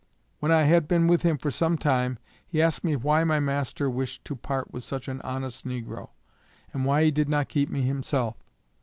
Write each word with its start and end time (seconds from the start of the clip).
When 0.39 0.51
I 0.51 0.63
had 0.63 0.87
been 0.87 1.05
with 1.07 1.21
him 1.21 1.37
for 1.37 1.51
some 1.51 1.77
time, 1.77 2.17
he 2.47 2.59
asked 2.59 2.83
me 2.83 2.95
why 2.95 3.23
my 3.23 3.39
master 3.39 3.87
wished 3.87 4.25
to 4.25 4.35
part 4.35 4.73
with 4.73 4.83
such 4.83 5.07
an 5.07 5.21
honest 5.21 5.63
negro, 5.63 6.09
and 6.73 6.85
why 6.85 7.03
he 7.03 7.11
did 7.11 7.29
not 7.29 7.49
keep 7.49 7.69
me 7.69 7.83
himself. 7.83 8.35